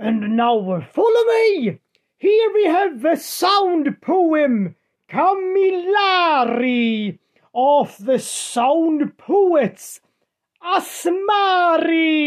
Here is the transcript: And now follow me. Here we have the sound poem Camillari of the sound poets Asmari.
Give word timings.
And 0.00 0.36
now 0.36 0.80
follow 0.92 1.24
me. 1.24 1.80
Here 2.18 2.52
we 2.54 2.66
have 2.66 3.02
the 3.02 3.16
sound 3.16 4.00
poem 4.00 4.76
Camillari 5.10 5.98
of 7.52 7.96
the 8.04 8.20
sound 8.20 9.18
poets 9.18 10.00
Asmari. 10.62 12.17